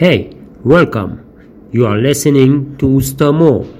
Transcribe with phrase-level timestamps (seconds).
[0.00, 0.32] Hey,
[0.64, 1.68] welcome.
[1.72, 3.79] You are listening to oostaMo.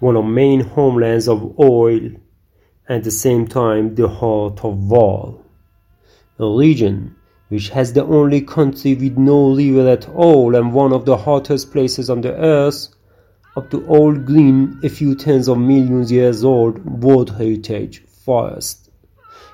[0.00, 2.10] One of main homelands of oil,
[2.88, 5.40] at the same time the heart of war.
[6.38, 7.14] A region
[7.48, 11.70] which has the only country with no river at all and one of the hottest
[11.70, 12.88] places on the earth,
[13.56, 18.90] up to old green, a few tens of millions years old World Heritage Forest.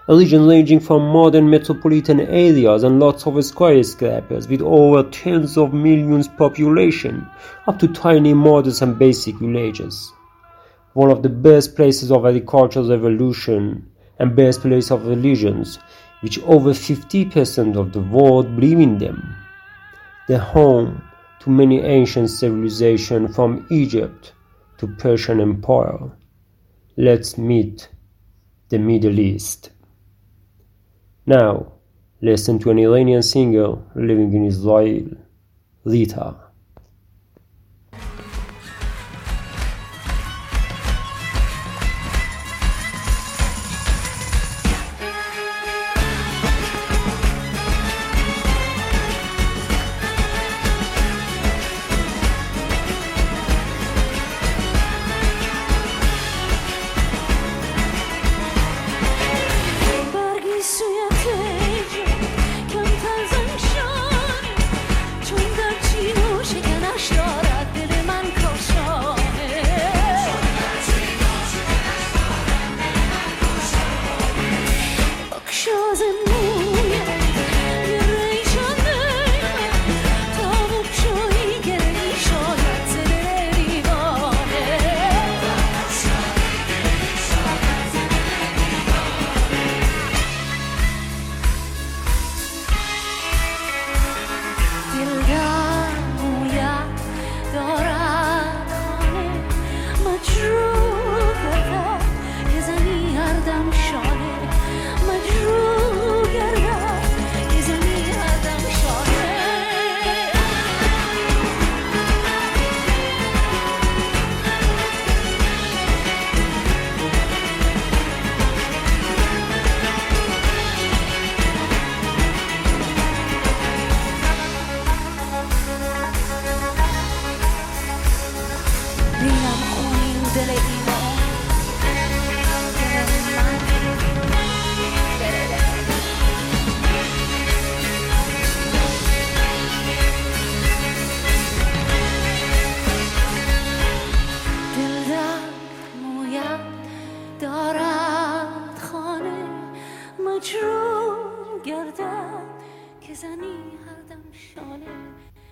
[0.09, 5.75] A region ranging from modern metropolitan areas and lots of skyscrapers with over tens of
[5.75, 7.29] millions population,
[7.67, 10.13] up to tiny models and basic villages
[10.95, 15.79] one of the best places of agricultural revolution and best place of religions,
[16.21, 19.37] which over 50% of the world believe in them.
[20.29, 21.03] The home
[21.41, 24.33] to many ancient civilizations from Egypt
[24.79, 26.11] to Persian Empire.
[26.97, 27.89] Let's meet
[28.69, 29.71] the Middle East.
[31.27, 31.73] Now,
[32.21, 35.09] listen to an Iranian singer living in Israel,
[35.85, 36.50] Rita.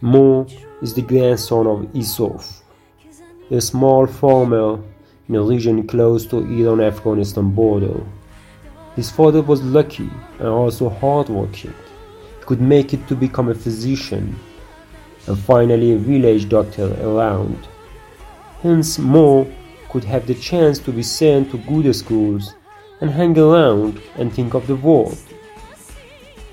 [0.00, 0.46] Mo
[0.80, 2.62] is the grandson of Issouf,
[3.50, 4.80] a small farmer
[5.28, 8.00] in a region close to Iran-Afghanistan border.
[8.96, 11.74] His father was lucky and also hardworking.
[12.38, 14.38] He could make it to become a physician
[15.26, 17.68] and finally a village doctor around.
[18.62, 19.46] Hence Mo
[19.90, 22.54] could have the chance to be sent to good schools
[23.02, 25.18] and hang around and think of the world.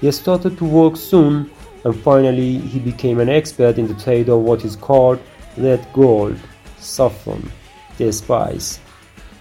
[0.02, 1.50] He started to work soon
[1.84, 5.20] and finally he became an expert in the trade of what is called
[5.58, 6.38] red gold,
[6.78, 7.52] saffron,
[7.98, 8.80] the spice.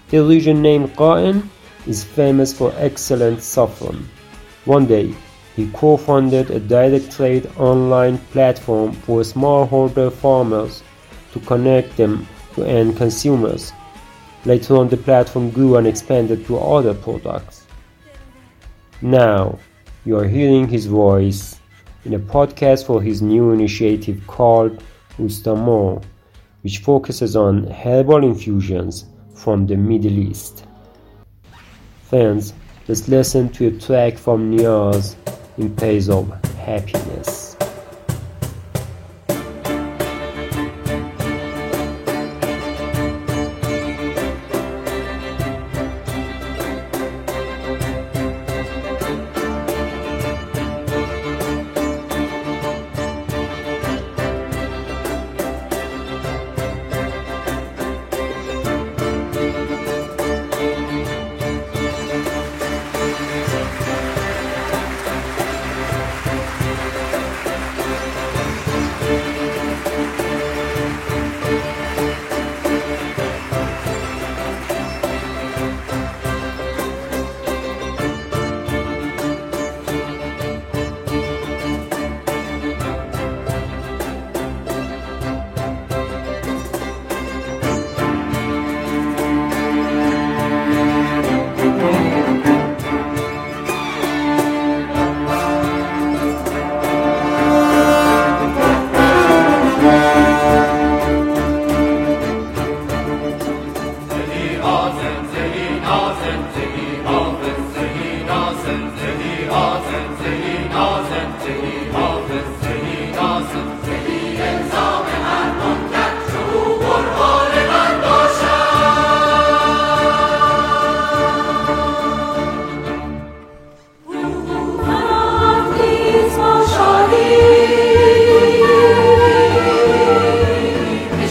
[0.09, 1.49] The region named Qa'in
[1.87, 4.07] is famous for excellent saffron.
[4.65, 5.13] One day,
[5.55, 10.83] he co-founded a direct trade online platform for smallholder farmers
[11.31, 13.71] to connect them to end consumers.
[14.45, 17.65] Later on, the platform grew and expanded to other products.
[19.01, 19.57] Now,
[20.05, 21.59] you are hearing his voice
[22.05, 24.83] in a podcast for his new initiative called
[25.17, 26.03] oostaMo,
[26.61, 30.65] which focuses on herbal infusions from the Middle East.
[32.03, 32.53] Friends,
[32.87, 35.15] let's listen to a track from Niaz
[35.57, 37.44] in Place of Happiness.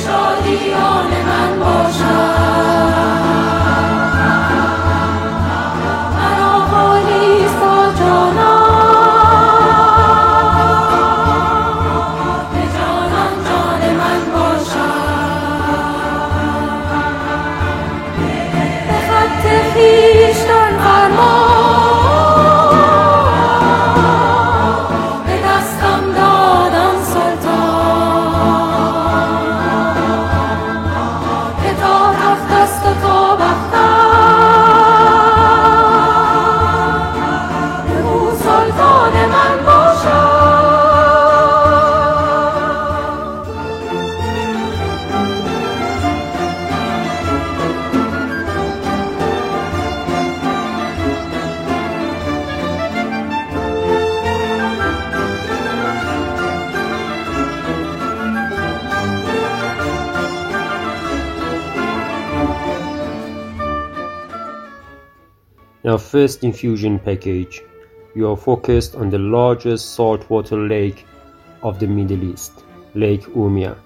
[0.05, 2.34] شادیان من باشد
[65.85, 67.63] In our first infusion package,
[68.15, 71.05] we are focused on the largest saltwater lake
[71.63, 72.65] of the Middle East,
[72.95, 73.77] Lake Urmia.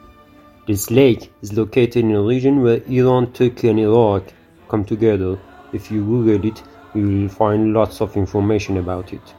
[0.68, 4.22] This lake is located in a region where Iran, Turkey, and Iraq
[4.68, 5.40] come together.
[5.72, 6.62] If you Google it,
[6.94, 9.34] you will find lots of information about it.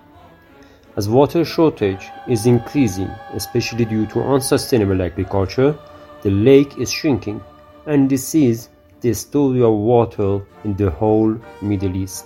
[0.98, 5.80] As water shortage is increasing, especially due to unsustainable agriculture,
[6.24, 7.42] the lake is shrinking,
[7.86, 8.68] and this is
[9.00, 12.26] the story of water in the whole Middle East.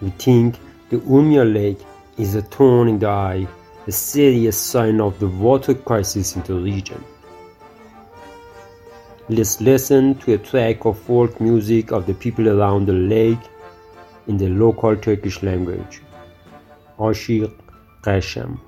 [0.00, 0.56] We think
[0.88, 1.80] the Urmia Lake
[2.18, 3.46] is a thorn in the eye,
[3.86, 7.04] a serious sign of the water crisis in the region.
[9.28, 13.38] Let's listen to a track of folk music of the people around the lake
[14.26, 16.00] in the local Turkish language.
[16.98, 17.52] Ashiq
[18.02, 18.58] Qasham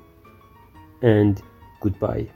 [1.02, 1.42] and
[1.80, 2.28] goodbye.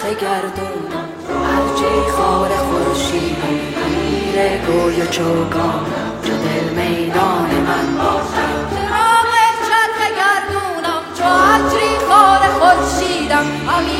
[0.00, 0.92] رقص گردون
[1.44, 3.36] هرچی خار خورشید
[3.84, 5.86] امیر گوی و چوگان.
[6.22, 9.32] چو دل میدان من باشد چراغ
[9.66, 13.46] چرخ گردونم چو عطری خار خورشیدم
[13.78, 13.99] امیر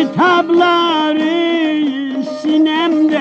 [0.00, 1.24] Kitapları
[2.42, 3.20] sinemdedir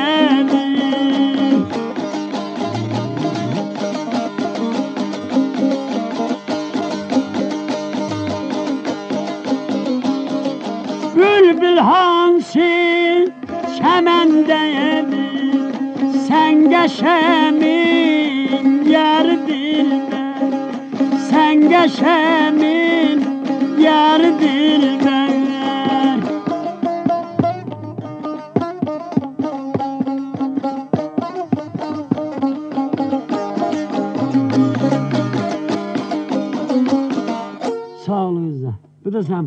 [11.15, 12.59] Bülbül hansı
[13.77, 15.09] çemendedir
[16.27, 18.05] Sen geçemin
[18.85, 20.49] yer dilber
[21.29, 22.78] Sen geçemin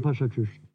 [0.03, 0.72] Pachacus.